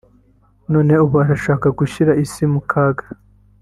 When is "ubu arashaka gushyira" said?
1.05-2.11